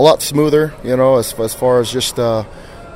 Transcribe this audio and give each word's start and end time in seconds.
a 0.00 0.02
lot 0.02 0.22
smoother, 0.22 0.72
you 0.82 0.96
know, 0.96 1.16
as, 1.18 1.38
as 1.38 1.54
far 1.54 1.78
as 1.78 1.92
just 1.92 2.18
uh, 2.18 2.42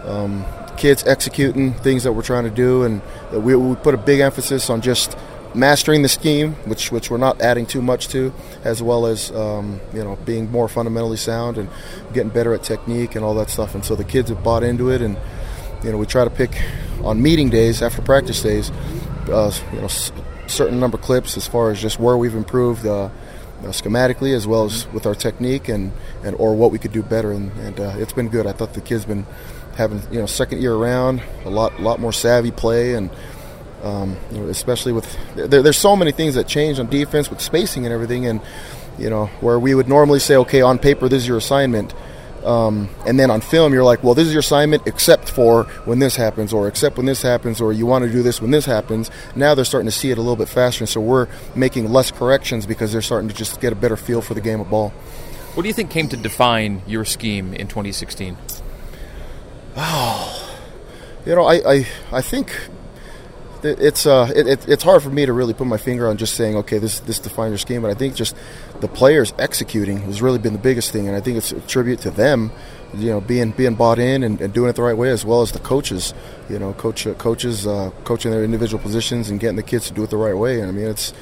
um, 0.04 0.42
kids 0.78 1.06
executing 1.06 1.74
things 1.74 2.02
that 2.04 2.14
we're 2.14 2.22
trying 2.22 2.44
to 2.44 2.50
do, 2.50 2.82
and 2.84 3.02
we, 3.30 3.54
we 3.54 3.74
put 3.76 3.92
a 3.92 3.98
big 3.98 4.20
emphasis 4.20 4.70
on 4.70 4.80
just 4.80 5.14
mastering 5.54 6.00
the 6.00 6.08
scheme, 6.08 6.54
which 6.64 6.90
which 6.90 7.10
we're 7.10 7.18
not 7.18 7.42
adding 7.42 7.66
too 7.66 7.82
much 7.82 8.08
to, 8.08 8.32
as 8.64 8.82
well 8.82 9.04
as 9.04 9.30
um, 9.32 9.82
you 9.92 10.02
know 10.02 10.16
being 10.24 10.50
more 10.50 10.66
fundamentally 10.66 11.18
sound 11.18 11.58
and 11.58 11.68
getting 12.14 12.30
better 12.30 12.54
at 12.54 12.62
technique 12.62 13.14
and 13.16 13.22
all 13.22 13.34
that 13.34 13.50
stuff. 13.50 13.74
And 13.74 13.84
so 13.84 13.94
the 13.94 14.04
kids 14.04 14.30
have 14.30 14.42
bought 14.42 14.62
into 14.62 14.88
it, 14.88 15.02
and 15.02 15.18
you 15.82 15.92
know 15.92 15.98
we 15.98 16.06
try 16.06 16.24
to 16.24 16.30
pick 16.30 16.58
on 17.02 17.20
meeting 17.20 17.50
days 17.50 17.82
after 17.82 18.00
practice 18.00 18.40
days, 18.40 18.70
uh, 19.30 19.52
you 19.74 19.82
know, 19.82 19.88
certain 20.46 20.80
number 20.80 20.96
clips 20.96 21.36
as 21.36 21.46
far 21.46 21.70
as 21.70 21.82
just 21.82 22.00
where 22.00 22.16
we've 22.16 22.34
improved. 22.34 22.86
Uh, 22.86 23.10
uh, 23.64 23.68
schematically 23.68 24.34
as 24.34 24.46
well 24.46 24.64
as 24.64 24.86
with 24.92 25.06
our 25.06 25.14
technique 25.14 25.68
and, 25.68 25.92
and 26.22 26.36
or 26.36 26.54
what 26.54 26.70
we 26.70 26.78
could 26.78 26.92
do 26.92 27.02
better. 27.02 27.32
And, 27.32 27.50
and 27.58 27.80
uh, 27.80 27.94
it's 27.96 28.12
been 28.12 28.28
good. 28.28 28.46
I 28.46 28.52
thought 28.52 28.74
the 28.74 28.80
kids 28.80 29.04
been 29.04 29.26
having 29.76 30.00
you 30.12 30.20
know 30.20 30.26
second 30.26 30.62
year 30.62 30.74
around 30.74 31.20
a 31.44 31.50
lot 31.50 31.80
lot 31.80 31.98
more 31.98 32.12
savvy 32.12 32.52
play 32.52 32.94
and 32.94 33.10
um, 33.84 34.16
you 34.32 34.38
know, 34.38 34.48
especially 34.48 34.92
with 34.92 35.16
there, 35.34 35.62
there's 35.62 35.76
so 35.76 35.94
many 35.94 36.10
things 36.10 36.34
that 36.36 36.48
change 36.48 36.78
on 36.78 36.86
defense 36.88 37.28
with 37.28 37.40
spacing 37.40 37.84
and 37.84 37.92
everything, 37.92 38.26
and 38.26 38.40
you 38.98 39.10
know 39.10 39.26
where 39.40 39.58
we 39.58 39.74
would 39.74 39.88
normally 39.88 40.20
say, 40.20 40.36
okay, 40.36 40.62
on 40.62 40.78
paper 40.78 41.08
this 41.08 41.22
is 41.22 41.28
your 41.28 41.36
assignment, 41.36 41.92
um, 42.44 42.88
and 43.06 43.18
then 43.18 43.30
on 43.30 43.40
film 43.40 43.72
you're 43.72 43.84
like, 43.84 44.02
well, 44.02 44.14
this 44.14 44.26
is 44.26 44.32
your 44.32 44.40
assignment 44.40 44.86
except 44.86 45.30
for 45.30 45.64
when 45.84 45.98
this 45.98 46.16
happens, 46.16 46.52
or 46.52 46.68
except 46.68 46.96
when 46.96 47.06
this 47.06 47.22
happens, 47.22 47.60
or 47.60 47.72
you 47.72 47.86
want 47.86 48.04
to 48.04 48.10
do 48.10 48.22
this 48.22 48.40
when 48.40 48.50
this 48.50 48.64
happens. 48.64 49.10
Now 49.34 49.54
they're 49.54 49.64
starting 49.64 49.86
to 49.86 49.96
see 49.96 50.10
it 50.10 50.18
a 50.18 50.20
little 50.20 50.36
bit 50.36 50.48
faster, 50.48 50.84
and 50.84 50.88
so 50.88 51.00
we're 51.00 51.28
making 51.54 51.90
less 51.92 52.10
corrections 52.10 52.66
because 52.66 52.92
they're 52.92 53.02
starting 53.02 53.28
to 53.28 53.34
just 53.34 53.60
get 53.60 53.72
a 53.72 53.76
better 53.76 53.96
feel 53.96 54.20
for 54.20 54.34
the 54.34 54.40
game 54.40 54.60
of 54.60 54.70
ball. 54.70 54.90
What 55.54 55.62
do 55.62 55.68
you 55.68 55.74
think 55.74 55.90
came 55.90 56.08
to 56.08 56.16
define 56.16 56.82
your 56.86 57.04
scheme 57.04 57.54
in 57.54 57.68
2016? 57.68 58.36
Oh, 59.76 60.58
you 61.26 61.34
know, 61.34 61.44
I, 61.44 61.54
I, 61.74 61.86
I 62.12 62.20
think 62.20 62.52
it's 63.64 64.06
uh, 64.06 64.30
it, 64.34 64.46
it, 64.46 64.68
it's 64.68 64.82
hard 64.82 65.02
for 65.02 65.10
me 65.10 65.26
to 65.26 65.32
really 65.32 65.54
put 65.54 65.66
my 65.66 65.76
finger 65.76 66.08
on 66.08 66.16
just 66.16 66.34
saying, 66.34 66.56
okay, 66.56 66.78
this 66.78 67.00
this 67.00 67.18
defines 67.18 67.50
your 67.50 67.58
scheme. 67.58 67.82
But 67.82 67.90
I 67.90 67.94
think 67.94 68.14
just 68.14 68.36
the 68.80 68.88
players 68.88 69.32
executing 69.38 69.98
has 70.02 70.20
really 70.22 70.38
been 70.38 70.52
the 70.52 70.58
biggest 70.58 70.92
thing, 70.92 71.08
and 71.08 71.16
I 71.16 71.20
think 71.20 71.38
it's 71.38 71.52
a 71.52 71.60
tribute 71.60 72.00
to 72.00 72.10
them, 72.10 72.52
you 72.94 73.10
know, 73.10 73.20
being 73.20 73.52
being 73.52 73.74
bought 73.74 73.98
in 73.98 74.22
and, 74.22 74.40
and 74.40 74.52
doing 74.52 74.70
it 74.70 74.76
the 74.76 74.82
right 74.82 74.96
way, 74.96 75.10
as 75.10 75.24
well 75.24 75.42
as 75.42 75.52
the 75.52 75.58
coaches, 75.58 76.14
you 76.48 76.58
know, 76.58 76.72
coach 76.74 77.06
uh, 77.06 77.14
coaches 77.14 77.66
uh, 77.66 77.90
coaching 78.04 78.30
their 78.30 78.44
individual 78.44 78.82
positions 78.82 79.30
and 79.30 79.40
getting 79.40 79.56
the 79.56 79.62
kids 79.62 79.88
to 79.88 79.94
do 79.94 80.04
it 80.04 80.10
the 80.10 80.16
right 80.16 80.36
way. 80.36 80.60
And 80.60 80.68
I 80.68 80.72
mean, 80.72 80.86
it's 80.86 81.12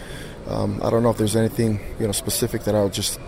um, 0.47 0.81
I 0.83 0.91
don't 0.91 1.03
know 1.03 1.11
if 1.11 1.19
there's 1.19 1.37
anything 1.37 1.81
you 1.99 2.07
know 2.07 2.13
specific 2.13 2.65
that 2.65 2.75
I 2.75 2.83
would 2.83 2.93
just 2.93 3.19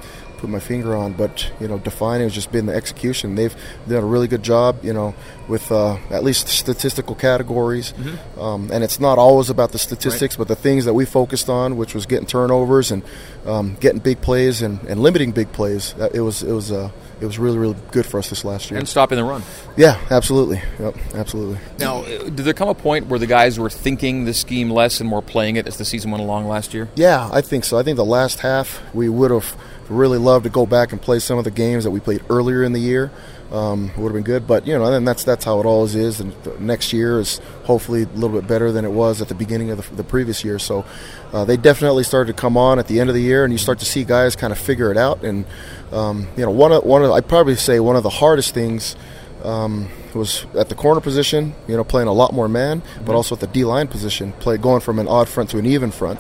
put 0.45 0.51
my 0.51 0.61
finger 0.61 0.95
on, 0.95 1.15
but 1.15 1.51
you 1.59 1.67
know, 1.67 1.79
defining 1.79 2.27
has 2.27 2.35
just 2.35 2.53
been 2.53 2.67
the 2.67 2.75
execution. 2.75 3.35
They've 3.35 3.55
done 3.89 4.03
a 4.03 4.07
really 4.07 4.29
good 4.29 4.43
job, 4.43 4.85
you 4.85 4.93
know, 4.93 5.15
with 5.49 5.73
uh, 5.73 5.97
at 6.11 6.23
least 6.23 6.49
statistical 6.49 7.15
categories, 7.15 7.93
mm-hmm. 7.93 8.41
um, 8.41 8.71
and 8.71 8.85
it's 8.85 9.01
not 9.01 9.19
always 9.19 9.49
about 9.49 9.73
the 9.73 9.79
statistics, 9.79 10.35
right. 10.35 10.47
but 10.47 10.49
the 10.49 10.61
things 10.61 10.85
that 10.85 10.93
we 10.93 11.07
focused 11.07 11.49
on, 11.49 11.79
which 11.79 11.95
was 11.95 12.05
getting 12.05 12.27
turnovers 12.27 12.91
and 12.91 13.03
um, 13.47 13.77
getting 13.81 14.01
big 14.01 14.21
plays 14.21 14.61
and, 14.61 14.81
and, 14.85 15.01
limiting 15.01 15.33
big 15.33 15.51
plays. 15.53 15.95
It 16.13 16.21
was 16.21 16.43
it 16.43 16.53
was 16.53 16.71
uh, 16.71 16.91
it 17.21 17.27
was 17.27 17.39
really 17.39 17.59
really 17.59 17.77
good 17.91 18.05
for 18.05 18.19
us 18.19 18.29
this 18.29 18.45
last 18.45 18.71
year. 18.71 18.79
And 18.79 18.89
stopping 18.89 19.17
the 19.17 19.25
run. 19.25 19.43
Yeah, 19.77 19.99
absolutely. 20.11 20.61
Yep, 20.79 20.97
absolutely. 21.15 21.59
Now, 21.79 22.03
uh, 22.03 22.25
did 22.25 22.37
there 22.39 22.55
come 22.55 22.69
a 22.69 22.75
point 22.75 23.07
where 23.07 23.19
the 23.19 23.27
guys 23.27 23.59
were 23.59 23.71
thinking 23.71 24.27
the 24.27 24.35
scheme 24.35 24.71
less 24.71 25.01
and 25.01 25.09
more 25.09 25.23
playing 25.23 25.57
it 25.57 25.67
as 25.67 25.79
the 25.79 25.85
season 25.87 26.11
went 26.11 26.23
along 26.23 26.47
last 26.49 26.75
year? 26.75 26.89
Yeah, 26.97 27.31
I 27.33 27.41
think 27.41 27.65
so. 27.65 27.79
I 27.79 27.83
think 27.83 27.97
the 27.97 28.05
last 28.05 28.41
half 28.41 28.83
we 28.95 29.09
would 29.09 29.31
have 29.31 29.57
really 29.89 30.19
love 30.19 30.43
to 30.45 30.51
go 30.51 30.67
back 30.67 30.93
and 30.93 31.01
play 31.01 31.19
some 31.19 31.39
of 31.39 31.45
the 31.45 31.51
games 31.51 31.85
that 31.85 31.91
we 31.91 32.01
played 32.01 32.23
earlier 32.31 32.63
in 32.63 32.73
the 32.73 32.81
year. 32.81 33.11
Um, 33.53 33.93
would 33.97 34.09
have 34.09 34.15
been 34.15 34.25
good, 34.25 34.49
but 34.49 34.67
you 34.67 34.77
know, 34.77 34.93
and 34.93 35.07
that's 35.07 35.23
that's 35.23 35.45
how 35.45 35.61
it 35.61 35.67
always 35.67 35.95
is. 35.95 36.19
And 36.19 36.35
next 36.61 36.93
year 36.93 37.21
is 37.21 37.39
hopefully 37.65 38.03
a 38.03 38.07
little 38.07 38.31
bit 38.41 38.49
better 38.49 38.73
than 38.73 38.85
it 38.85 38.91
was 38.91 39.21
at 39.21 39.29
the 39.29 39.35
beginning 39.35 39.71
of 39.71 39.77
the, 39.77 39.97
the 39.97 40.03
previous 40.03 40.43
year. 40.43 40.59
So 40.59 40.85
uh, 41.33 41.45
they 41.45 41.57
definitely 41.57 42.03
started 42.03 42.35
to 42.35 42.41
come 42.41 42.57
on 42.57 42.79
at 42.81 42.89
the 42.89 42.99
end 42.99 43.11
of 43.11 43.15
the 43.15 43.23
year, 43.23 43.45
and 43.45 43.53
you 43.53 43.59
start 43.59 43.79
to 43.81 43.85
see 43.85 44.03
guys 44.03 44.35
kind 44.35 44.53
of 44.53 44.59
figure 44.59 44.91
it 44.91 44.97
out. 44.97 45.23
And 45.23 45.45
um, 45.93 46.27
you 46.37 46.45
know, 46.45 46.51
one 46.51 46.73
of 46.73 46.85
one 46.85 47.05
of 47.05 47.13
I'd 47.13 47.29
probably 47.29 47.55
say 47.55 47.79
one 47.79 47.97
of 47.97 48.03
the 48.03 48.11
hardest 48.11 48.55
things. 48.55 48.97
Um, 49.45 49.91
was 50.15 50.47
at 50.57 50.69
the 50.69 50.75
corner 50.75 51.01
position, 51.01 51.55
you 51.69 51.77
know, 51.77 51.85
playing 51.85 52.09
a 52.09 52.13
lot 52.13 52.33
more 52.33 52.49
man, 52.49 52.81
mm-hmm. 52.81 53.05
but 53.05 53.15
also 53.15 53.35
at 53.35 53.41
the 53.41 53.47
D 53.47 53.65
line 53.65 53.89
position, 53.89 54.33
play 54.33 54.57
going 54.57 54.81
from 54.81 54.99
an 54.99 55.09
odd 55.09 55.29
front 55.29 55.51
to 55.51 55.59
an 55.59 55.67
even 55.67 55.91
front. 55.91 56.19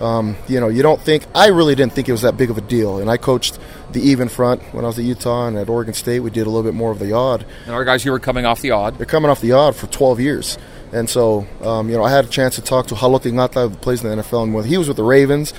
Um, 0.00 0.36
you 0.48 0.60
know, 0.60 0.68
you 0.68 0.82
don't 0.82 1.00
think 1.00 1.24
I 1.34 1.48
really 1.48 1.74
didn't 1.74 1.92
think 1.92 2.08
it 2.08 2.12
was 2.12 2.22
that 2.22 2.36
big 2.36 2.50
of 2.50 2.58
a 2.58 2.60
deal. 2.60 2.98
And 2.98 3.10
I 3.10 3.16
coached 3.16 3.58
the 3.92 4.00
even 4.00 4.28
front 4.28 4.62
when 4.74 4.84
I 4.84 4.88
was 4.88 4.98
at 4.98 5.04
Utah 5.04 5.46
and 5.46 5.56
at 5.56 5.68
Oregon 5.68 5.94
State. 5.94 6.20
We 6.20 6.30
did 6.30 6.46
a 6.46 6.50
little 6.50 6.62
bit 6.62 6.74
more 6.74 6.90
of 6.90 6.98
the 6.98 7.12
odd. 7.12 7.46
And 7.66 7.74
our 7.74 7.84
guys 7.84 8.02
here 8.02 8.12
were 8.12 8.20
coming 8.20 8.44
off 8.44 8.60
the 8.60 8.72
odd. 8.72 8.98
They're 8.98 9.06
coming 9.06 9.30
off 9.30 9.40
the 9.40 9.52
odd 9.52 9.76
for 9.76 9.86
12 9.86 10.20
years. 10.20 10.58
And 10.92 11.10
so, 11.10 11.46
um, 11.62 11.90
you 11.90 11.96
know, 11.96 12.04
I 12.04 12.10
had 12.10 12.24
a 12.24 12.28
chance 12.28 12.54
to 12.54 12.62
talk 12.62 12.86
to 12.88 12.94
Haloti 12.94 13.32
Ngata, 13.32 13.68
who 13.68 13.76
plays 13.76 14.04
in 14.04 14.16
the 14.16 14.22
NFL, 14.22 14.44
and 14.44 14.54
when 14.54 14.64
he 14.64 14.78
was 14.78 14.86
with 14.86 14.96
the 14.96 15.02
Ravens, 15.02 15.52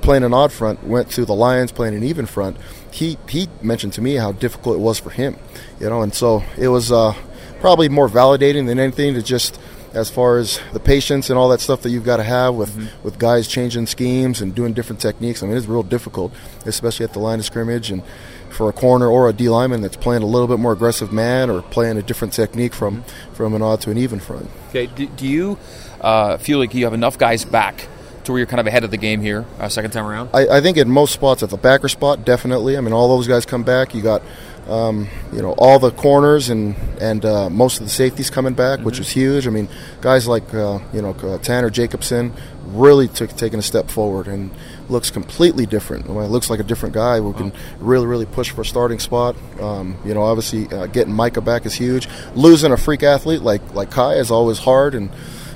playing 0.00 0.24
an 0.24 0.32
odd 0.32 0.52
front, 0.52 0.84
went 0.84 1.10
to 1.10 1.24
the 1.24 1.34
Lions 1.34 1.72
playing 1.72 1.94
an 1.94 2.02
even 2.02 2.26
front. 2.26 2.56
He 2.90 3.18
he 3.28 3.48
mentioned 3.62 3.92
to 3.94 4.02
me 4.02 4.16
how 4.16 4.32
difficult 4.32 4.76
it 4.76 4.80
was 4.80 4.98
for 4.98 5.10
him, 5.10 5.38
you 5.78 5.88
know, 5.88 6.02
and 6.02 6.14
so 6.14 6.42
it 6.58 6.68
was 6.68 6.90
uh, 6.90 7.14
probably 7.60 7.88
more 7.88 8.08
validating 8.08 8.66
than 8.66 8.78
anything 8.78 9.14
to 9.14 9.22
just 9.22 9.60
as 9.92 10.10
far 10.10 10.38
as 10.38 10.60
the 10.72 10.80
patience 10.80 11.30
and 11.30 11.38
all 11.38 11.48
that 11.48 11.60
stuff 11.60 11.82
that 11.82 11.90
you've 11.90 12.04
got 12.04 12.18
to 12.18 12.22
have 12.22 12.54
with, 12.54 12.70
mm-hmm. 12.70 13.02
with 13.02 13.18
guys 13.18 13.48
changing 13.48 13.86
schemes 13.86 14.40
and 14.40 14.54
doing 14.54 14.72
different 14.72 15.00
techniques. 15.00 15.42
I 15.42 15.46
mean, 15.46 15.56
it's 15.56 15.66
real 15.66 15.82
difficult, 15.82 16.32
especially 16.64 17.04
at 17.04 17.12
the 17.12 17.18
line 17.18 17.38
of 17.38 17.44
scrimmage 17.44 17.90
and 17.90 18.02
for 18.50 18.68
a 18.68 18.72
corner 18.72 19.06
or 19.06 19.28
a 19.28 19.32
D 19.32 19.48
lineman 19.48 19.80
that's 19.80 19.96
playing 19.96 20.22
a 20.22 20.26
little 20.26 20.48
bit 20.48 20.58
more 20.58 20.72
aggressive 20.72 21.12
man 21.12 21.50
or 21.50 21.62
playing 21.62 21.96
a 21.98 22.02
different 22.02 22.34
technique 22.34 22.74
from, 22.74 23.02
mm-hmm. 23.02 23.34
from 23.34 23.54
an 23.54 23.62
odd 23.62 23.80
to 23.82 23.90
an 23.90 23.98
even 23.98 24.20
front. 24.20 24.48
Okay, 24.68 24.86
do, 24.86 25.06
do 25.06 25.26
you 25.26 25.58
uh, 26.00 26.36
feel 26.38 26.58
like 26.58 26.74
you 26.74 26.84
have 26.84 26.94
enough 26.94 27.18
guys 27.18 27.44
back 27.44 27.88
to 28.24 28.32
where 28.32 28.38
you're 28.38 28.46
kind 28.46 28.60
of 28.60 28.66
ahead 28.66 28.84
of 28.84 28.90
the 28.90 28.96
game 28.96 29.22
here, 29.22 29.46
uh, 29.58 29.68
second 29.68 29.92
time 29.92 30.06
around? 30.06 30.30
I, 30.34 30.58
I 30.58 30.60
think 30.60 30.76
in 30.76 30.90
most 30.90 31.12
spots, 31.12 31.42
at 31.42 31.50
the 31.50 31.56
backer 31.56 31.88
spot, 31.88 32.24
definitely. 32.24 32.76
I 32.76 32.80
mean, 32.80 32.92
all 32.92 33.08
those 33.08 33.26
guys 33.26 33.46
come 33.46 33.62
back. 33.62 33.94
You 33.94 34.02
got 34.02 34.22
um, 34.68 35.08
you 35.32 35.42
know 35.42 35.52
all 35.58 35.78
the 35.78 35.90
corners 35.90 36.48
and 36.48 36.74
and 37.00 37.24
uh, 37.24 37.50
most 37.50 37.78
of 37.78 37.86
the 37.86 37.90
safeties 37.90 38.30
coming 38.30 38.54
back, 38.54 38.78
mm-hmm. 38.78 38.86
which 38.86 38.98
was 38.98 39.10
huge. 39.10 39.46
I 39.46 39.50
mean, 39.50 39.68
guys 40.00 40.28
like 40.28 40.52
uh, 40.54 40.78
you 40.92 41.02
know 41.02 41.10
uh, 41.10 41.38
Tanner 41.38 41.70
Jacobson 41.70 42.32
really 42.66 43.08
took 43.08 43.30
taking 43.36 43.58
a 43.58 43.62
step 43.62 43.90
forward 43.90 44.28
and 44.28 44.50
looks 44.88 45.10
completely 45.10 45.66
different. 45.66 46.08
I 46.08 46.12
mean, 46.12 46.26
looks 46.26 46.50
like 46.50 46.60
a 46.60 46.64
different 46.64 46.94
guy 46.94 47.18
who 47.18 47.32
can 47.32 47.52
really 47.78 48.06
really 48.06 48.26
push 48.26 48.50
for 48.50 48.62
a 48.62 48.64
starting 48.64 48.98
spot. 48.98 49.36
Um, 49.60 49.96
you 50.04 50.14
know, 50.14 50.22
obviously 50.22 50.66
uh, 50.68 50.86
getting 50.86 51.12
Micah 51.12 51.40
back 51.40 51.66
is 51.66 51.74
huge. 51.74 52.08
Losing 52.34 52.72
a 52.72 52.76
freak 52.76 53.02
athlete 53.02 53.42
like 53.42 53.74
like 53.74 53.90
Kai 53.90 54.14
is 54.14 54.30
always 54.30 54.58
hard 54.58 54.94
and 54.94 55.10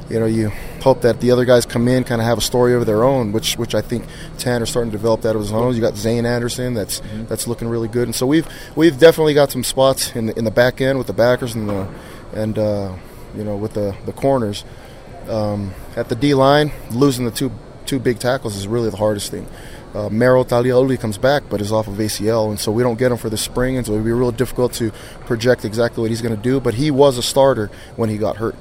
you 0.09 0.21
know, 0.21 0.27
you 0.27 0.51
hope 0.83 1.01
that 1.03 1.21
the 1.21 1.31
other 1.31 1.45
guys 1.45 1.65
come 1.65 1.89
in, 1.89 2.05
kind 2.05 2.21
of 2.21 2.27
have 2.27 2.37
a 2.37 2.43
story 2.43 2.75
of 2.75 2.85
their 2.85 3.05
own, 3.05 3.33
which 3.33 3.57
which 3.57 3.75
I 3.75 3.81
think 3.81 4.05
Tan 4.39 4.55
Tanner's 4.55 4.71
starting 4.71 4.91
to 4.91 4.97
develop 4.97 5.23
that 5.23 5.35
of 5.35 5.41
his 5.41 5.53
own. 5.53 5.75
You 5.75 5.81
got 5.81 5.95
Zayne 5.95 6.27
Anderson, 6.27 6.75
that's 6.75 7.01
mm-hmm. 7.01 7.25
that's 7.27 7.47
looking 7.47 7.69
really 7.69 7.89
good, 7.89 8.09
and 8.09 8.15
so 8.15 8.27
we've 8.27 8.47
we've 8.77 8.99
definitely 8.99 9.35
got 9.35 9.51
some 9.51 9.65
spots 9.65 10.15
in 10.15 10.27
the, 10.27 10.39
in 10.39 10.45
the 10.45 10.51
back 10.51 10.81
end 10.81 10.99
with 10.99 11.07
the 11.07 11.15
backers 11.15 11.55
and 11.55 11.69
the 11.69 11.89
and 12.35 12.59
uh, 12.59 12.95
you 13.35 13.45
know 13.45 13.57
with 13.57 13.75
the 13.75 13.97
the 14.05 14.13
corners. 14.13 14.65
Um, 15.29 15.73
at 15.97 16.11
the 16.11 16.17
D 16.17 16.35
line, 16.35 16.71
losing 16.91 17.25
the 17.25 17.31
two 17.31 17.51
two 17.87 17.99
big 17.99 18.19
tackles 18.19 18.57
is 18.57 18.69
really 18.69 18.91
the 18.91 18.99
hardest 18.99 19.31
thing. 19.31 19.49
Uh, 19.95 20.09
Merrill 20.09 20.45
Taliauli 20.45 20.99
comes 20.99 21.17
back, 21.17 21.45
but 21.49 21.61
is 21.61 21.71
off 21.73 21.87
of 21.87 21.95
ACL, 21.95 22.51
and 22.51 22.59
so 22.59 22.73
we 22.73 22.83
don't 22.83 22.99
get 22.99 23.13
him 23.13 23.17
for 23.17 23.31
the 23.31 23.39
spring, 23.39 23.77
and 23.77 23.87
so 23.87 23.93
it'd 23.93 24.05
be 24.05 24.13
real 24.13 24.33
difficult 24.33 24.73
to 24.75 24.91
project 25.25 25.65
exactly 25.65 26.03
what 26.03 26.11
he's 26.11 26.21
going 26.21 26.35
to 26.35 26.43
do. 26.43 26.61
But 26.61 26.75
he 26.75 26.91
was 26.91 27.17
a 27.17 27.23
starter 27.23 27.71
when 27.97 28.11
he 28.11 28.19
got 28.19 28.37
hurt 28.37 28.57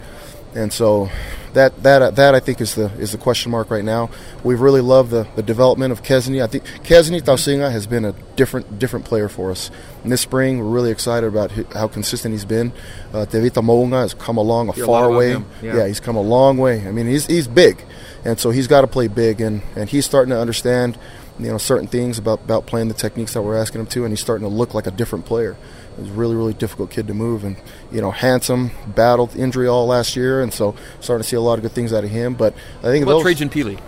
and 0.56 0.72
so 0.72 1.10
that 1.54 1.84
that 1.84 2.16
that 2.16 2.36
I 2.36 2.40
think 2.40 2.62
is 2.62 2.76
the 2.76 2.86
is 2.94 3.12
the 3.12 3.18
question 3.18 3.52
mark 3.52 3.70
right 3.70 3.84
now. 3.84 4.10
We've 4.44 4.60
really 4.60 4.82
loved 4.82 5.12
the, 5.12 5.28
the 5.36 5.44
development 5.44 5.92
of 5.92 6.04
Kesni. 6.04 6.44
I 6.44 6.48
think 6.48 6.64
Kesni 6.84 7.22
Tausinga 7.22 7.72
has 7.72 7.88
been 7.88 8.06
a 8.06 8.14
different 8.36 8.80
different 8.80 9.06
player 9.06 9.30
for 9.30 9.52
us. 9.52 9.70
And 10.04 10.12
this 10.12 10.22
spring, 10.22 10.60
we're 10.60 10.66
really 10.66 10.92
excited 10.92 11.28
about 11.28 11.52
how 11.74 11.88
consistent 11.88 12.34
he's 12.34 12.46
been. 12.46 12.72
Uh, 13.14 13.26
Tevita 13.26 13.64
Mounga 13.64 14.02
has 14.02 14.14
come 14.14 14.38
along 14.38 14.70
a 14.70 14.74
far 14.74 15.12
way. 15.12 15.32
Yeah. 15.62 15.76
yeah. 15.78 15.88
he's 15.88 16.00
come 16.00 16.16
a 16.16 16.22
long 16.22 16.58
way. 16.58 16.88
I 16.88 16.92
mean, 16.92 17.08
he's 17.08 17.26
he's 17.26 17.48
big, 17.48 17.84
and 18.26 18.40
so 18.40 18.50
he's 18.50 18.68
got 18.68 18.82
to 18.82 18.88
play 18.88 19.08
big, 19.08 19.42
and, 19.42 19.62
and 19.76 19.90
he's 19.90 20.06
starting 20.06 20.32
to 20.32 20.40
understand 20.40 20.98
you 21.40 21.48
know 21.48 21.58
certain 21.58 21.88
things 21.88 22.18
about 22.20 22.42
about 22.42 22.66
playing 22.66 22.88
the 22.88 22.94
techniques 22.94 23.34
that 23.34 23.42
we're 23.42 23.58
asking 23.58 23.82
him 23.82 23.88
to, 23.88 24.04
and 24.04 24.12
he's 24.12 24.22
starting 24.22 24.48
to 24.48 24.54
look 24.54 24.74
like 24.74 24.88
a 24.88 24.92
different 24.92 25.26
player. 25.26 25.56
He's 25.98 26.10
a 26.10 26.14
really, 26.14 26.36
really 26.36 26.54
difficult 26.54 26.90
kid 26.90 27.08
to 27.08 27.14
move, 27.14 27.44
and 27.44 27.56
you 27.92 28.02
know, 28.02 28.12
handsome, 28.12 28.72
battled 28.88 29.36
injury 29.36 29.68
all 29.68 29.88
last 29.88 30.16
year, 30.16 30.42
and 30.42 30.54
so 30.54 30.76
starting 31.00 31.24
to 31.24 31.30
see 31.30 31.36
a 31.36 31.42
lot 31.42 31.56
of 31.56 31.62
good 31.62 31.72
things 31.72 31.94
out 31.94 32.04
of 32.04 32.10
him. 32.10 32.34
But 32.34 32.54
I 32.80 32.84
think 32.84 33.04
about 33.04 33.22
Trajan 33.22 33.50
Pili. 33.50 33.80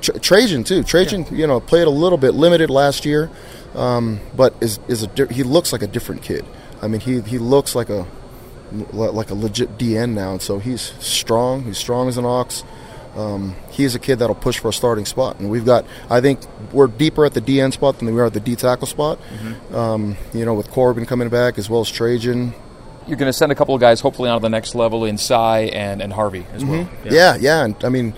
Tra- 0.00 0.18
Trajan 0.18 0.64
too. 0.64 0.82
Trajan, 0.82 1.24
yeah. 1.24 1.32
you 1.32 1.46
know, 1.46 1.60
played 1.60 1.86
a 1.86 1.90
little 1.90 2.18
bit 2.18 2.32
limited 2.32 2.70
last 2.70 3.04
year, 3.04 3.30
um, 3.74 4.20
but 4.36 4.54
is 4.60 4.78
is 4.88 5.02
a 5.02 5.26
he 5.32 5.42
looks 5.42 5.72
like 5.72 5.82
a 5.82 5.86
different 5.86 6.22
kid. 6.22 6.44
I 6.82 6.88
mean, 6.88 7.00
he 7.00 7.20
he 7.22 7.38
looks 7.38 7.74
like 7.74 7.88
a 7.88 8.06
like 8.92 9.30
a 9.30 9.34
legit 9.34 9.78
DN 9.78 10.14
now, 10.14 10.32
and 10.32 10.42
so 10.42 10.58
he's 10.58 10.92
strong. 11.00 11.64
He's 11.64 11.78
strong 11.78 12.08
as 12.08 12.18
an 12.18 12.24
ox. 12.24 12.64
Um, 13.16 13.54
he's 13.70 13.94
a 13.94 13.98
kid 13.98 14.18
that'll 14.18 14.34
push 14.34 14.58
for 14.58 14.68
a 14.68 14.72
starting 14.72 15.04
spot. 15.04 15.38
And 15.38 15.50
we've 15.50 15.64
got, 15.64 15.86
I 16.10 16.20
think, 16.20 16.40
we're 16.72 16.86
deeper 16.86 17.24
at 17.24 17.34
the 17.34 17.40
DN 17.40 17.72
spot 17.72 17.98
than 17.98 18.12
we 18.14 18.20
are 18.20 18.26
at 18.26 18.34
the 18.34 18.40
D 18.40 18.56
tackle 18.56 18.86
spot. 18.86 19.18
Mm-hmm. 19.18 19.74
Um, 19.74 20.16
you 20.32 20.44
know, 20.44 20.54
with 20.54 20.70
Corbin 20.70 21.06
coming 21.06 21.28
back 21.28 21.58
as 21.58 21.70
well 21.70 21.80
as 21.80 21.90
Trajan. 21.90 22.54
You're 23.06 23.18
going 23.18 23.28
to 23.28 23.34
send 23.34 23.52
a 23.52 23.54
couple 23.54 23.74
of 23.74 23.80
guys 23.80 24.00
hopefully 24.00 24.30
on 24.30 24.40
to 24.40 24.42
the 24.42 24.48
next 24.48 24.74
level 24.74 25.04
in 25.04 25.18
Cy 25.18 25.60
and, 25.60 26.00
and 26.00 26.12
Harvey 26.12 26.46
as 26.52 26.64
well. 26.64 26.84
Mm-hmm. 26.84 27.06
Yeah. 27.06 27.12
yeah, 27.12 27.36
yeah. 27.38 27.64
And 27.64 27.84
I 27.84 27.88
mean, 27.90 28.14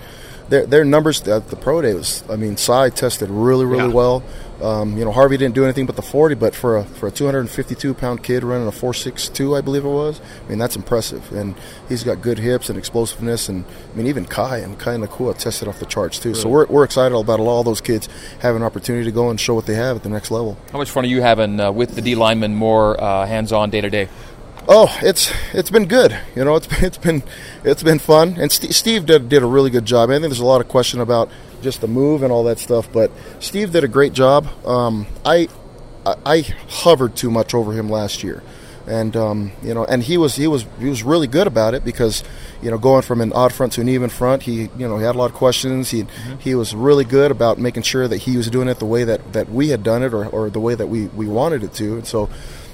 their, 0.49 0.65
their 0.65 0.85
numbers 0.85 1.27
at 1.27 1.49
the 1.49 1.55
pro 1.55 1.81
day 1.81 1.93
was, 1.93 2.23
I 2.29 2.35
mean, 2.35 2.57
Cy 2.57 2.89
tested 2.89 3.29
really, 3.29 3.65
really 3.65 3.87
yeah. 3.87 3.93
well. 3.93 4.23
Um, 4.61 4.97
you 4.97 5.05
know, 5.05 5.11
Harvey 5.11 5.37
didn't 5.37 5.53
do 5.53 5.63
anything 5.63 5.85
but 5.85 5.95
the 5.95 6.01
40, 6.01 6.33
but 6.33 6.55
for 6.55 6.77
a 6.77 6.83
for 6.83 7.07
a 7.07 7.11
252 7.11 7.93
pound 7.93 8.23
kid 8.23 8.43
running 8.43 8.67
a 8.67 8.71
462, 8.71 9.55
I 9.55 9.61
believe 9.61 9.85
it 9.85 9.89
was. 9.89 10.19
I 10.45 10.49
mean, 10.49 10.57
that's 10.57 10.75
impressive, 10.75 11.31
and 11.31 11.53
he's 11.87 12.03
got 12.03 12.21
good 12.21 12.39
hips 12.39 12.67
and 12.67 12.77
explosiveness, 12.77 13.49
and 13.49 13.65
I 13.93 13.95
mean, 13.95 14.07
even 14.07 14.25
Kai 14.25 14.57
and 14.57 14.79
Kai 14.79 14.95
Nacua 14.95 15.37
tested 15.37 15.67
off 15.67 15.77
the 15.77 15.85
charts 15.85 16.17
too. 16.17 16.29
Really? 16.29 16.41
So 16.41 16.49
we're, 16.49 16.65
we're 16.65 16.83
excited 16.83 17.15
about 17.15 17.39
all 17.39 17.63
those 17.63 17.81
kids 17.81 18.09
having 18.39 18.61
an 18.61 18.65
opportunity 18.65 19.05
to 19.05 19.11
go 19.11 19.29
and 19.29 19.39
show 19.39 19.53
what 19.53 19.67
they 19.67 19.75
have 19.75 19.97
at 19.97 20.03
the 20.03 20.09
next 20.09 20.31
level. 20.31 20.57
How 20.71 20.79
much 20.79 20.89
fun 20.89 21.03
are 21.03 21.07
you 21.07 21.21
having 21.21 21.59
uh, 21.59 21.71
with 21.71 21.93
the 21.93 22.01
D 22.01 22.15
linemen 22.15 22.55
more 22.55 22.99
uh, 22.99 23.27
hands 23.27 23.51
on 23.51 23.69
day 23.69 23.81
to 23.81 23.91
day? 23.91 24.09
Oh, 24.69 24.97
it's 25.01 25.31
it's 25.53 25.69
been 25.69 25.87
good. 25.87 26.17
You 26.35 26.43
know, 26.43 26.55
it's 26.57 26.67
been 26.67 26.83
it's 26.83 26.97
been 26.97 27.23
it's 27.63 27.83
been 27.83 27.99
fun, 27.99 28.35
and 28.37 28.51
St- 28.51 28.73
Steve 28.73 29.05
did 29.05 29.29
did 29.29 29.43
a 29.43 29.45
really 29.45 29.69
good 29.69 29.85
job. 29.85 30.09
I 30.09 30.13
think 30.13 30.23
there's 30.23 30.39
a 30.39 30.45
lot 30.45 30.61
of 30.61 30.67
question 30.67 30.99
about 30.99 31.29
just 31.61 31.81
the 31.81 31.87
move 31.87 32.21
and 32.21 32.31
all 32.31 32.43
that 32.43 32.59
stuff, 32.59 32.91
but 32.91 33.09
Steve 33.39 33.71
did 33.71 33.83
a 33.83 33.87
great 33.87 34.13
job. 34.13 34.47
Um, 34.65 35.07
I, 35.25 35.47
I, 36.05 36.15
I 36.25 36.41
hovered 36.69 37.15
too 37.15 37.31
much 37.31 37.53
over 37.53 37.73
him 37.73 37.89
last 37.89 38.23
year, 38.23 38.43
and 38.85 39.15
um, 39.15 39.51
you 39.63 39.73
know, 39.73 39.85
and 39.85 40.03
he 40.03 40.17
was 40.17 40.35
he 40.35 40.47
was 40.47 40.65
he 40.79 40.89
was 40.89 41.01
really 41.01 41.27
good 41.27 41.47
about 41.47 41.73
it 41.73 41.85
because 41.85 42.23
you 42.61 42.69
know 42.69 42.77
going 42.77 43.03
from 43.03 43.21
an 43.21 43.31
odd 43.31 43.53
front 43.53 43.71
to 43.73 43.81
an 43.81 43.87
even 43.87 44.09
front, 44.09 44.43
he 44.43 44.63
you 44.77 44.87
know 44.87 44.97
he 44.97 45.05
had 45.05 45.15
a 45.15 45.17
lot 45.17 45.29
of 45.29 45.35
questions. 45.35 45.91
He 45.91 46.03
mm-hmm. 46.03 46.39
he 46.39 46.55
was 46.55 46.75
really 46.75 47.05
good 47.05 47.31
about 47.31 47.57
making 47.57 47.83
sure 47.83 48.07
that 48.07 48.17
he 48.17 48.35
was 48.35 48.49
doing 48.49 48.67
it 48.67 48.79
the 48.79 48.85
way 48.85 49.05
that, 49.05 49.31
that 49.31 49.49
we 49.49 49.69
had 49.69 49.81
done 49.81 50.03
it 50.03 50.13
or, 50.13 50.27
or 50.27 50.49
the 50.49 50.59
way 50.59 50.75
that 50.75 50.87
we, 50.87 51.07
we 51.07 51.25
wanted 51.25 51.63
it 51.63 51.73
to, 51.75 51.95
and 51.95 52.05
so 52.05 52.29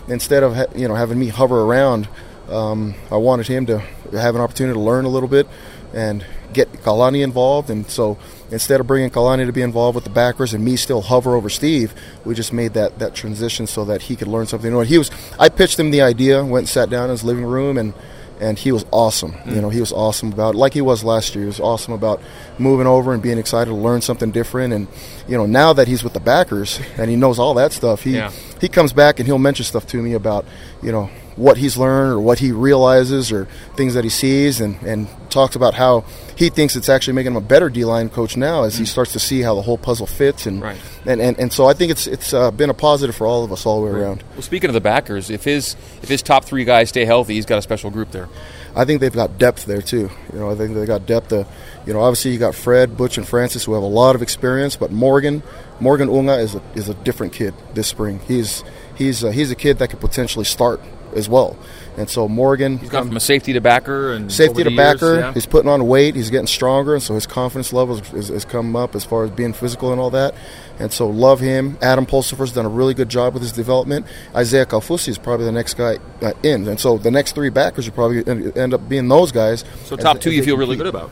instead 0.08 0.44
of 0.44 0.78
you 0.78 0.88
know 0.88 0.96
having 0.96 1.20
me 1.20 1.28
hover 1.28 1.62
around, 1.62 2.08
um, 2.50 2.96
I 3.12 3.18
wanted 3.18 3.48
him 3.48 3.66
to 3.68 3.80
have 4.12 4.36
an 4.36 4.42
opportunity 4.42 4.74
to 4.76 4.80
learn 4.80 5.06
a 5.06 5.10
little 5.10 5.30
bit 5.30 5.48
and 5.94 6.26
get 6.54 6.72
Kalani 6.72 7.24
involved. 7.24 7.70
And 7.70 7.90
so 7.90 8.18
instead 8.52 8.80
of 8.80 8.88
bringing 8.88 9.10
Kalani 9.10 9.46
to 9.46 9.52
be 9.52 9.62
involved 9.62 9.96
with 9.96 10.04
the 10.04 10.10
backers 10.10 10.54
and 10.54 10.64
me 10.64 10.76
still 10.76 11.02
hover 11.02 11.36
over 11.36 11.50
Steve, 11.50 11.94
we 12.26 12.36
just 12.36 12.54
made 12.54 12.74
that 12.74 13.00
that 13.00 13.16
transition 13.16 13.68
so 13.68 13.86
that 13.86 14.04
he 14.04 14.16
could 14.16 14.28
learn 14.28 14.48
something. 14.48 14.72
Know, 14.72 14.82
he 14.82 14.98
was 14.98 15.12
I 15.40 15.50
pitched 15.50 15.80
him 15.80 15.92
the 15.92 16.02
idea, 16.02 16.44
went 16.44 16.64
and 16.64 16.70
sat 16.70 16.90
down 16.90 17.06
in 17.06 17.12
his 17.12 17.24
living 17.24 17.46
room 17.46 17.78
and 17.78 17.94
and 18.40 18.58
he 18.58 18.72
was 18.72 18.86
awesome. 18.92 19.34
Mm. 19.34 19.56
You 19.56 19.62
know, 19.62 19.70
he 19.70 19.80
was 19.80 19.94
awesome 19.94 20.34
about 20.34 20.56
like 20.56 20.74
he 20.74 20.82
was 20.82 21.04
last 21.04 21.36
year. 21.36 21.44
He 21.44 21.48
was 21.48 21.60
awesome 21.60 21.94
about 21.94 22.22
moving 22.58 22.88
over 22.88 23.14
and 23.14 23.22
being 23.22 23.38
excited 23.38 23.70
to 23.70 23.76
learn 23.76 24.02
something 24.02 24.32
different. 24.32 24.74
And 24.74 24.88
you 25.28 25.38
know, 25.38 25.46
now 25.46 25.74
that 25.74 25.88
he's 25.88 26.04
with 26.04 26.14
the 26.14 26.20
backers 26.20 26.80
and 26.98 27.10
he 27.10 27.16
knows 27.16 27.40
all 27.40 27.54
that 27.56 27.72
stuff, 27.72 28.04
he 28.04 28.16
yeah. 28.16 28.32
He 28.64 28.70
comes 28.70 28.94
back 28.94 29.20
and 29.20 29.28
he'll 29.28 29.38
mention 29.38 29.66
stuff 29.66 29.86
to 29.86 30.02
me 30.02 30.14
about 30.14 30.46
you 30.82 30.90
know 30.90 31.10
what 31.36 31.58
he's 31.58 31.76
learned 31.76 32.14
or 32.14 32.20
what 32.22 32.40
he 32.40 32.54
realizes 32.54 33.30
or 33.30 33.46
things 33.76 33.94
that 33.94 34.06
he 34.06 34.10
sees 34.10 34.62
and, 34.62 34.82
and 34.84 35.06
talks 35.30 35.58
about 35.58 35.74
how 35.74 36.06
he 36.38 36.50
thinks 36.50 36.78
it's 36.78 36.88
actually 36.88 37.14
making 37.14 37.34
him 37.34 37.36
a 37.36 37.42
better 37.42 37.70
D-line 37.70 38.08
coach 38.08 38.38
now 38.38 38.64
as 38.64 38.76
mm. 38.76 38.80
he 38.80 38.86
starts 38.86 39.12
to 39.12 39.20
see 39.20 39.42
how 39.42 39.54
the 39.54 39.62
whole 39.62 39.78
puzzle 39.78 40.08
fits 40.08 40.46
and, 40.46 40.62
right. 40.62 40.78
and, 41.06 41.20
and, 41.20 41.38
and 41.40 41.52
so 41.52 41.66
I 41.66 41.74
think 41.74 41.92
it's 41.92 42.08
it's 42.08 42.34
uh, 42.34 42.52
been 42.52 42.70
a 42.70 42.74
positive 42.74 43.18
for 43.18 43.28
all 43.28 43.44
of 43.44 43.52
us 43.52 43.66
all 43.66 43.82
the 43.82 43.88
way 43.88 44.00
right. 44.00 44.06
around. 44.06 44.24
Well, 44.34 44.44
speaking 44.44 44.70
of 44.70 44.74
the 44.74 44.82
backers, 44.82 45.30
if 45.30 45.44
his 45.44 45.76
if 46.02 46.08
his 46.08 46.22
top 46.22 46.46
three 46.46 46.64
guys 46.64 46.88
stay 46.88 47.04
healthy, 47.04 47.34
he's 47.34 47.46
got 47.46 47.58
a 47.58 47.62
special 47.62 47.92
group 47.92 48.12
there. 48.12 48.30
I 48.76 48.86
think 48.86 49.02
they've 49.02 49.14
got 49.14 49.38
depth 49.38 49.66
there 49.66 49.82
too. 49.82 50.10
You 50.32 50.40
know, 50.40 50.50
I 50.50 50.56
think 50.56 50.74
they 50.74 50.86
got 50.86 51.06
depth. 51.06 51.32
Uh, 51.32 51.44
you 51.86 51.94
know, 51.94 52.02
obviously 52.02 52.32
you 52.32 52.40
got 52.40 52.56
Fred, 52.56 52.98
Butch, 52.98 53.18
and 53.18 53.28
Francis 53.28 53.66
who 53.66 53.74
have 53.74 53.84
a 53.84 53.88
lot 53.88 54.16
of 54.16 54.22
experience, 54.22 54.76
but 54.76 54.92
Morgan, 54.92 55.44
Morgan 55.80 56.10
Unga 56.10 56.40
is 56.40 56.56
a, 56.56 56.62
is 56.74 56.90
a 56.90 56.94
different 56.96 57.34
kid 57.34 57.54
this 57.74 57.88
spring. 57.88 58.20
He's 58.28 58.64
he's 58.96 59.24
uh, 59.24 59.30
he's 59.30 59.52
a 59.52 59.56
kid 59.56 59.80
that 59.80 59.90
could 59.90 60.00
potentially 60.00 60.46
start 60.46 60.82
as 61.16 61.30
well. 61.30 61.58
And 61.98 62.10
so 62.10 62.28
Morgan, 62.28 62.80
he's 62.80 62.90
gone 62.90 63.08
from 63.08 63.18
a 63.18 63.20
safety 63.20 63.54
to 63.54 63.62
backer 63.62 64.14
and 64.14 64.32
safety 64.32 64.64
to 64.64 64.76
backer. 64.76 65.20
yeah. 65.20 65.34
He's 65.34 65.46
putting 65.46 65.70
on 65.70 65.88
weight. 65.88 66.16
He's 66.16 66.32
getting 66.32 66.48
stronger, 66.48 66.96
and 66.96 67.04
so 67.04 67.14
his 67.14 67.28
confidence 67.28 67.72
level 67.72 67.98
has 67.98 68.46
come 68.46 68.76
up 68.76 68.96
as 68.96 69.06
far 69.06 69.26
as 69.26 69.32
being 69.32 69.54
physical 69.54 69.92
and 69.92 70.02
all 70.02 70.10
that. 70.10 70.34
And 70.80 70.92
so 70.92 71.08
love 71.08 71.40
him. 71.40 71.78
Adam 71.82 72.08
Pulsipher's 72.08 72.52
done 72.52 72.66
a 72.66 72.70
really 72.70 72.96
good 72.96 73.10
job 73.10 73.34
with 73.34 73.44
his 73.44 73.52
development. 73.52 74.08
Isaiah 74.36 74.66
Kaufusi 74.66 75.10
is 75.10 75.20
probably 75.20 75.46
the 75.46 75.52
next 75.52 75.76
guy 75.76 76.00
uh, 76.22 76.34
in, 76.42 76.68
and 76.68 76.80
so 76.80 76.98
the 76.98 77.12
next 77.12 77.34
three 77.34 77.50
backers 77.50 77.88
are 77.88 77.92
probably 77.92 78.26
end 78.56 78.74
up 78.74 78.90
being 78.90 79.08
those 79.08 79.32
guys. 79.32 79.64
So 79.84 79.96
top 79.96 80.20
two, 80.20 80.32
you 80.32 80.44
feel 80.44 80.58
really 80.58 80.76
good 80.76 80.88
about 80.88 81.12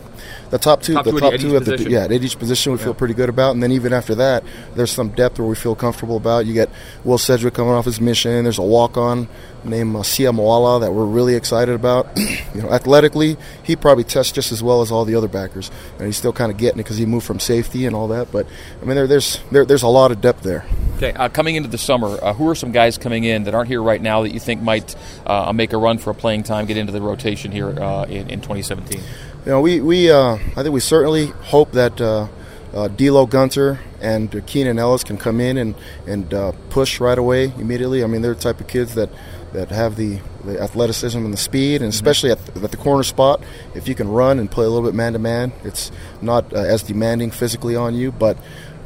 the 0.49 0.57
top 0.57 0.81
two, 0.81 0.93
top 0.93 1.05
the 1.05 1.11
two 1.11 1.19
top 1.19 1.33
two 1.35 1.55
at 1.55 1.65
the 1.65 1.89
yeah 1.89 2.03
at 2.03 2.11
each 2.11 2.37
position 2.37 2.73
we 2.73 2.79
yeah. 2.79 2.85
feel 2.85 2.93
pretty 2.93 3.13
good 3.13 3.29
about, 3.29 3.51
and 3.51 3.61
then 3.61 3.71
even 3.71 3.93
after 3.93 4.15
that, 4.15 4.43
there's 4.75 4.91
some 4.91 5.09
depth 5.09 5.39
where 5.39 5.47
we 5.47 5.55
feel 5.55 5.75
comfortable 5.75 6.17
about. 6.17 6.45
You 6.45 6.53
get 6.53 6.69
Will 7.03 7.17
Sedgwick 7.17 7.53
coming 7.53 7.73
off 7.73 7.85
his 7.85 8.01
mission. 8.01 8.43
There's 8.43 8.57
a 8.57 8.63
walk 8.63 8.97
on 8.97 9.27
named 9.63 9.95
uh, 9.95 10.03
Sia 10.03 10.31
Moala 10.31 10.70
that 10.79 10.93
we're 10.93 11.05
really 11.05 11.35
excited 11.35 11.75
about. 11.75 12.09
you 12.17 12.61
know, 12.61 12.69
athletically, 12.71 13.37
he 13.63 13.75
probably 13.75 14.03
tests 14.03 14.31
just 14.31 14.51
as 14.51 14.61
well 14.61 14.81
as 14.81 14.91
all 14.91 15.05
the 15.05 15.15
other 15.15 15.27
backers, 15.27 15.71
and 15.97 16.05
he's 16.05 16.17
still 16.17 16.33
kind 16.33 16.51
of 16.51 16.57
getting 16.57 16.79
it 16.79 16.83
because 16.83 16.97
he 16.97 17.05
moved 17.05 17.25
from 17.25 17.39
safety 17.39 17.85
and 17.85 17.95
all 17.95 18.07
that. 18.09 18.31
But 18.31 18.47
I 18.81 18.85
mean, 18.85 18.95
there, 18.95 19.07
there's 19.07 19.39
there, 19.51 19.65
there's 19.65 19.83
a 19.83 19.87
lot 19.87 20.11
of 20.11 20.21
depth 20.21 20.43
there. 20.43 20.65
Okay, 20.97 21.13
uh, 21.13 21.29
coming 21.29 21.55
into 21.55 21.69
the 21.69 21.77
summer, 21.77 22.17
uh, 22.21 22.33
who 22.33 22.47
are 22.49 22.55
some 22.55 22.71
guys 22.71 22.97
coming 22.97 23.23
in 23.23 23.43
that 23.45 23.55
aren't 23.55 23.69
here 23.69 23.81
right 23.81 24.01
now 24.01 24.23
that 24.23 24.31
you 24.31 24.39
think 24.39 24.61
might 24.61 24.95
uh, 25.25 25.51
make 25.53 25.73
a 25.73 25.77
run 25.77 25.97
for 25.97 26.11
a 26.11 26.15
playing 26.15 26.43
time, 26.43 26.65
get 26.65 26.77
into 26.77 26.91
the 26.91 27.01
rotation 27.01 27.51
here 27.51 27.69
uh, 27.69 28.03
in, 28.05 28.29
in 28.29 28.41
2017? 28.41 29.01
you 29.45 29.51
know, 29.51 29.61
we, 29.61 29.81
we 29.81 30.11
uh, 30.11 30.33
I 30.33 30.63
think 30.63 30.69
we 30.69 30.79
certainly 30.79 31.27
hope 31.27 31.71
that 31.71 31.99
uh, 31.99 32.27
uh, 32.73 32.87
D'Lo 32.89 33.25
Gunter 33.25 33.79
and 33.99 34.45
Keenan 34.45 34.77
Ellis 34.77 35.03
can 35.03 35.17
come 35.17 35.39
in 35.39 35.57
and 35.57 35.75
and 36.05 36.31
uh, 36.33 36.51
push 36.69 36.99
right 36.99 37.17
away 37.17 37.45
immediately. 37.57 38.03
I 38.03 38.07
mean, 38.07 38.21
they're 38.21 38.35
the 38.35 38.41
type 38.41 38.59
of 38.59 38.67
kids 38.67 38.93
that 38.95 39.09
that 39.53 39.69
have 39.69 39.95
the, 39.95 40.19
the 40.45 40.61
athleticism 40.61 41.17
and 41.17 41.33
the 41.33 41.37
speed, 41.37 41.81
and 41.81 41.91
mm-hmm. 41.91 41.97
especially 41.97 42.31
at 42.31 42.45
the, 42.45 42.63
at 42.63 42.71
the, 42.71 42.77
corner 42.77 43.03
spot, 43.03 43.43
if 43.75 43.87
you 43.87 43.95
can 43.95 44.07
run 44.07 44.39
and 44.39 44.49
play 44.49 44.65
a 44.65 44.69
little 44.69 44.87
bit 44.87 44.95
man 44.95 45.13
to 45.13 45.19
man, 45.19 45.51
it's 45.63 45.91
not 46.21 46.53
uh, 46.53 46.57
as 46.57 46.83
demanding 46.83 47.31
physically 47.31 47.75
on 47.75 47.95
you, 47.95 48.11
but. 48.11 48.37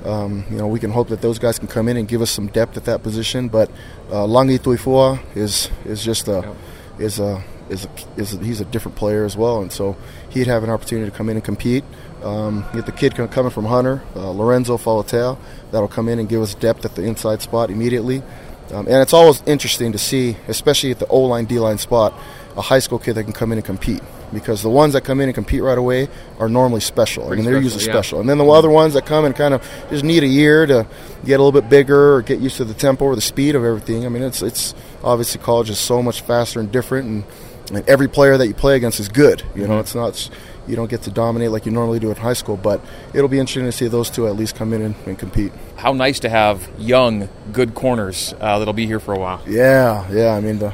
Um, 0.03 0.45
you 0.51 0.57
know, 0.57 0.67
we 0.67 0.79
can 0.79 0.91
hope 0.91 1.07
that 1.07 1.21
those 1.21 1.39
guys 1.39 1.57
can 1.57 1.67
come 1.67 1.87
in 1.87 1.97
and 1.97 2.07
give 2.07 2.21
us 2.21 2.29
some 2.29 2.45
depth 2.45 2.77
at 2.77 2.85
that 2.85 3.01
position. 3.01 3.47
But 3.49 3.71
uh, 4.11 4.27
Langi 4.27 4.59
Tuifua 4.59 5.19
is 5.35 5.71
is 5.83 6.05
just 6.05 6.27
a 6.27 6.55
is 6.99 7.19
a 7.19 7.43
is, 7.69 7.85
a, 7.85 7.89
is 8.15 8.33
a, 8.33 8.37
he's 8.43 8.61
a 8.61 8.65
different 8.65 8.95
player 8.97 9.25
as 9.25 9.35
well, 9.35 9.61
and 9.61 9.71
so 9.71 9.97
he'd 10.29 10.47
have 10.47 10.63
an 10.63 10.69
opportunity 10.69 11.09
to 11.09 11.17
come 11.17 11.29
in 11.29 11.37
and 11.37 11.43
compete. 11.43 11.83
Um, 12.23 12.65
get 12.73 12.85
the 12.85 12.91
kid 12.91 13.15
coming 13.15 13.51
from 13.51 13.65
Hunter, 13.65 14.01
uh, 14.15 14.31
Lorenzo 14.31 14.77
Fauatea, 14.77 15.37
that'll 15.71 15.87
come 15.87 16.09
in 16.09 16.17
and 16.17 16.27
give 16.27 16.41
us 16.41 16.55
depth 16.55 16.85
at 16.85 16.95
the 16.95 17.03
inside 17.03 17.41
spot 17.41 17.69
immediately. 17.69 18.23
Um, 18.71 18.87
and 18.87 19.01
it's 19.01 19.13
always 19.13 19.43
interesting 19.45 19.91
to 19.91 19.97
see, 19.97 20.37
especially 20.47 20.91
at 20.91 20.99
the 20.99 21.07
O 21.07 21.21
line, 21.21 21.45
D 21.45 21.59
line 21.59 21.77
spot, 21.77 22.13
a 22.57 22.61
high 22.61 22.79
school 22.79 22.99
kid 22.99 23.13
that 23.13 23.23
can 23.23 23.33
come 23.33 23.51
in 23.51 23.57
and 23.57 23.65
compete. 23.65 24.01
Because 24.33 24.63
the 24.63 24.69
ones 24.69 24.93
that 24.93 25.01
come 25.01 25.21
in 25.21 25.29
and 25.29 25.35
compete 25.35 25.61
right 25.61 25.77
away 25.77 26.09
are 26.39 26.49
normally 26.49 26.81
special. 26.81 27.27
Pretty 27.27 27.41
I 27.41 27.45
mean, 27.45 27.45
they're 27.45 27.61
special, 27.61 27.63
usually 27.63 27.85
yeah. 27.85 28.01
special. 28.01 28.19
And 28.19 28.27
then 28.27 28.37
the 28.39 28.45
other 28.45 28.69
ones 28.69 28.95
that 28.95 29.05
come 29.05 29.23
and 29.23 29.35
kind 29.35 29.53
of 29.53 29.61
just 29.89 30.03
need 30.03 30.23
a 30.23 30.27
year 30.27 30.65
to 30.65 30.87
get 31.23 31.39
a 31.39 31.43
little 31.43 31.51
bit 31.51 31.69
bigger 31.69 32.15
or 32.15 32.21
get 32.21 32.39
used 32.39 32.57
to 32.57 32.65
the 32.65 32.73
tempo 32.73 33.05
or 33.05 33.15
the 33.15 33.21
speed 33.21 33.55
of 33.55 33.63
everything. 33.63 34.05
I 34.05 34.09
mean, 34.09 34.23
it's 34.23 34.41
it's 34.41 34.73
obviously 35.03 35.41
college 35.41 35.69
is 35.69 35.77
so 35.77 36.01
much 36.01 36.21
faster 36.21 36.59
and 36.59 36.71
different, 36.71 37.07
and 37.07 37.23
and 37.71 37.87
every 37.87 38.07
player 38.07 38.37
that 38.37 38.47
you 38.47 38.53
play 38.53 38.75
against 38.75 38.99
is 38.99 39.09
good. 39.09 39.43
You 39.55 39.67
know, 39.67 39.75
mm-hmm. 39.75 39.79
it's 39.81 39.95
not 39.95 40.29
you 40.67 40.75
don't 40.75 40.89
get 40.89 41.03
to 41.03 41.11
dominate 41.11 41.51
like 41.51 41.65
you 41.65 41.71
normally 41.71 41.99
do 41.99 42.09
in 42.09 42.15
high 42.15 42.33
school, 42.33 42.57
but 42.57 42.81
it'll 43.13 43.27
be 43.27 43.39
interesting 43.39 43.65
to 43.65 43.71
see 43.71 43.87
those 43.87 44.09
two 44.09 44.27
at 44.27 44.35
least 44.35 44.55
come 44.55 44.73
in 44.73 44.81
and, 44.81 44.95
and 45.05 45.19
compete. 45.19 45.51
How 45.77 45.93
nice 45.93 46.19
to 46.21 46.29
have 46.29 46.67
young, 46.77 47.29
good 47.51 47.75
corners 47.75 48.33
uh, 48.39 48.59
that'll 48.59 48.73
be 48.73 48.85
here 48.85 48.99
for 48.99 49.13
a 49.13 49.19
while. 49.19 49.41
Yeah, 49.47 50.09
yeah. 50.11 50.33
I 50.33 50.39
mean 50.39 50.59
the. 50.59 50.73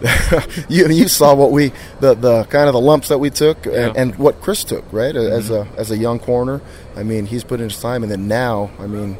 you 0.70 0.88
you 0.88 1.08
saw 1.08 1.34
what 1.34 1.52
we 1.52 1.72
the, 2.00 2.14
the 2.14 2.44
kind 2.44 2.68
of 2.68 2.72
the 2.72 2.80
lumps 2.80 3.08
that 3.08 3.18
we 3.18 3.28
took 3.28 3.66
and, 3.66 3.74
yeah. 3.74 3.92
and 3.94 4.16
what 4.16 4.40
Chris 4.40 4.64
took 4.64 4.90
right 4.94 5.14
as 5.14 5.50
mm-hmm. 5.50 5.70
a 5.76 5.78
as 5.78 5.90
a 5.90 5.96
young 5.98 6.18
corner. 6.18 6.62
I 6.96 7.02
mean 7.02 7.26
he's 7.26 7.44
put 7.44 7.60
in 7.60 7.68
his 7.68 7.78
time 7.78 8.02
and 8.02 8.10
then 8.10 8.26
now 8.26 8.70
I 8.78 8.86
mean 8.86 9.18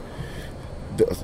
the, 0.96 1.22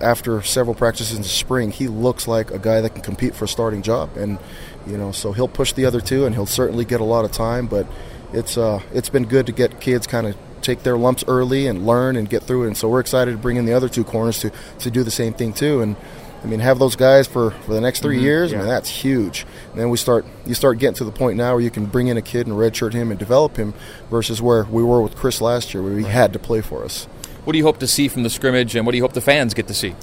after 0.00 0.42
several 0.42 0.74
practices 0.74 1.16
in 1.16 1.22
the 1.22 1.28
spring, 1.28 1.70
he 1.70 1.88
looks 1.88 2.28
like 2.28 2.50
a 2.50 2.58
guy 2.58 2.80
that 2.80 2.90
can 2.90 3.02
compete 3.02 3.34
for 3.34 3.44
a 3.44 3.48
starting 3.48 3.82
job. 3.82 4.16
And 4.16 4.38
you 4.86 4.96
know, 4.96 5.12
so 5.12 5.32
he'll 5.32 5.48
push 5.48 5.72
the 5.72 5.84
other 5.84 6.00
two, 6.00 6.24
and 6.24 6.34
he'll 6.34 6.46
certainly 6.46 6.84
get 6.84 7.00
a 7.00 7.04
lot 7.04 7.24
of 7.24 7.32
time. 7.32 7.66
But 7.66 7.86
it's 8.32 8.56
uh, 8.56 8.80
it's 8.92 9.08
been 9.08 9.24
good 9.24 9.46
to 9.46 9.52
get 9.52 9.80
kids 9.80 10.06
kind 10.06 10.26
of 10.26 10.36
take 10.60 10.82
their 10.82 10.96
lumps 10.96 11.24
early 11.28 11.66
and 11.66 11.86
learn 11.86 12.16
and 12.16 12.28
get 12.28 12.42
through 12.42 12.64
it. 12.64 12.66
And 12.68 12.76
so 12.76 12.88
we're 12.88 13.00
excited 13.00 13.32
to 13.32 13.38
bring 13.38 13.56
in 13.56 13.64
the 13.64 13.72
other 13.72 13.88
two 13.88 14.04
corners 14.04 14.38
to 14.40 14.52
to 14.80 14.90
do 14.90 15.02
the 15.02 15.10
same 15.10 15.32
thing 15.32 15.52
too. 15.52 15.80
And 15.80 15.96
I 16.42 16.46
mean, 16.46 16.60
have 16.60 16.78
those 16.78 16.94
guys 16.94 17.26
for, 17.26 17.50
for 17.50 17.72
the 17.72 17.80
next 17.80 18.00
3 18.00 18.14
mm-hmm, 18.14 18.24
years. 18.24 18.52
Yeah. 18.52 18.58
I 18.58 18.60
mean, 18.60 18.68
that's 18.68 18.88
huge. 18.88 19.44
And 19.72 19.80
then 19.80 19.90
we 19.90 19.96
start 19.96 20.24
you 20.46 20.54
start 20.54 20.78
getting 20.78 20.96
to 20.96 21.04
the 21.04 21.12
point 21.12 21.36
now 21.36 21.54
where 21.54 21.60
you 21.60 21.70
can 21.70 21.86
bring 21.86 22.08
in 22.08 22.16
a 22.16 22.22
kid 22.22 22.46
and 22.46 22.56
redshirt 22.56 22.92
him 22.92 23.10
and 23.10 23.18
develop 23.18 23.56
him, 23.56 23.74
versus 24.10 24.40
where 24.40 24.64
we 24.64 24.82
were 24.82 25.02
with 25.02 25.16
Chris 25.16 25.40
last 25.40 25.74
year, 25.74 25.82
where 25.82 25.96
he 25.98 26.04
had 26.04 26.32
to 26.32 26.38
play 26.38 26.60
for 26.60 26.84
us. 26.84 27.06
What 27.44 27.52
do 27.52 27.58
you 27.58 27.64
hope 27.64 27.78
to 27.78 27.86
see 27.86 28.08
from 28.08 28.24
the 28.24 28.30
scrimmage, 28.30 28.76
and 28.76 28.84
what 28.84 28.92
do 28.92 28.98
you 28.98 29.02
hope 29.02 29.14
the 29.14 29.20
fans 29.20 29.54
get 29.54 29.68
to 29.68 29.74
see? 29.74 29.94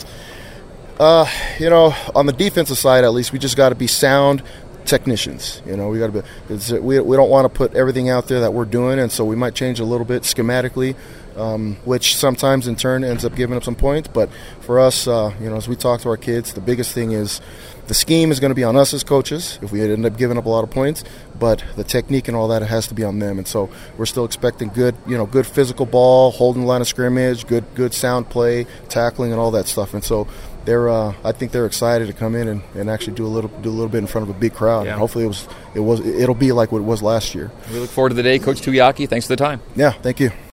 Uh, 1.00 1.30
you 1.60 1.70
know, 1.70 1.94
on 2.16 2.26
the 2.26 2.34
defensive 2.34 2.78
side, 2.78 3.04
at 3.04 3.14
least, 3.14 3.34
we 3.34 3.40
just 3.40 3.58
got 3.58 3.70
to 3.70 3.76
be 3.76 3.86
sound 3.86 4.42
technicians. 4.86 5.62
You 5.66 5.76
know, 5.78 5.90
we 5.90 6.00
got 6.00 6.14
to 6.14 6.22
be. 6.22 6.80
We, 6.80 7.00
we 7.00 7.18
don't 7.18 7.30
want 7.30 7.46
to 7.46 7.50
put 7.50 7.74
everything 7.76 8.10
out 8.10 8.28
there 8.28 8.42
that 8.42 8.54
we're 8.54 8.66
doing, 8.66 9.00
and 9.00 9.12
so 9.12 9.26
we 9.26 9.36
might 9.36 9.56
change 9.56 9.80
a 9.80 9.86
little 9.86 10.06
bit 10.06 10.24
schematically, 10.24 10.96
um, 11.36 11.76
which 11.86 12.16
sometimes 12.16 12.68
in 12.68 12.76
turn 12.76 13.04
ends 13.04 13.26
up 13.26 13.36
giving 13.36 13.58
up 13.58 13.64
some 13.64 13.76
points. 13.76 14.08
But 14.08 14.30
for 14.62 14.80
us, 14.80 15.08
uh, 15.08 15.34
you 15.40 15.50
know, 15.50 15.58
as 15.58 15.68
we 15.68 15.76
talk 15.76 16.02
to 16.02 16.10
our 16.10 16.18
kids, 16.18 16.54
the 16.54 16.62
biggest 16.62 16.94
thing 16.94 17.12
is 17.12 17.42
the 17.88 17.94
scheme 17.94 18.32
is 18.32 18.40
going 18.40 18.50
to 18.50 18.56
be 18.56 18.64
on 18.64 18.76
us 18.76 18.94
as 18.94 19.04
coaches 19.04 19.60
if 19.62 19.72
we 19.72 19.82
end 19.82 20.06
up 20.06 20.18
giving 20.18 20.38
up 20.38 20.46
a 20.46 20.50
lot 20.50 20.64
of 20.64 20.72
points, 20.72 21.04
but 21.38 21.64
the 21.76 21.84
technique 21.84 22.28
and 22.28 22.36
all 22.36 22.48
that 22.48 22.64
has 22.64 22.88
to 22.88 22.96
be 22.96 23.04
on 23.04 23.20
them. 23.20 23.38
And 23.38 23.48
so 23.48 23.70
we're 23.98 24.08
still 24.08 24.26
expecting 24.26 24.70
good, 24.70 24.96
you 25.06 25.18
know, 25.18 25.26
good 25.26 25.46
physical 25.46 25.86
ball, 25.86 26.32
holding 26.32 26.66
line 26.66 26.82
of 26.82 26.88
scrimmage, 26.88 27.46
good, 27.46 27.64
good 27.76 27.94
sound 27.94 28.30
play, 28.30 28.66
tackling, 28.90 29.32
and 29.32 29.40
all 29.40 29.52
that 29.52 29.68
stuff. 29.68 29.94
And 29.94 30.04
so 30.04 30.28
they're, 30.66 30.90
uh, 30.90 31.14
I 31.24 31.32
think 31.32 31.52
they're 31.52 31.66
excited 31.66 32.08
to 32.08 32.14
come 32.14 32.36
in 32.36 32.48
and, 32.48 32.64
and 32.76 32.90
actually 32.90 33.14
do 33.14 33.26
a 33.26 33.30
little, 33.30 33.50
do 33.62 33.70
a 33.70 33.72
little 33.72 33.90
bit 33.90 34.00
in 34.00 34.08
front 34.08 34.30
of 34.30 34.36
a 34.36 34.40
big 34.40 34.54
crowd. 34.54 34.86
Yeah. 34.86 34.92
And 34.92 35.00
hopefully 35.00 35.26
it 35.26 35.28
was, 35.28 35.48
it 35.74 35.80
was, 35.80 36.00
it'll 36.02 36.36
be 36.36 36.52
like 36.52 36.72
what 36.72 36.80
it 36.80 36.86
was 36.86 37.02
last 37.02 37.36
year. 37.36 37.52
We 37.72 37.80
look 37.80 37.90
forward 37.90 38.10
to 38.10 38.16
the 38.16 38.24
day, 38.24 38.40
Coach 38.40 38.62
Tuiaki. 38.62 39.08
Thanks 39.08 39.28
for 39.28 39.34
the 39.34 39.38
time. 39.38 39.62
Yeah, 39.76 39.92
thank 39.92 40.20
you. 40.20 40.32